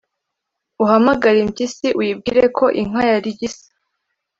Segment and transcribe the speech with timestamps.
[0.83, 3.63] uhamagare impyisi, uyibwire ko inka yarigise,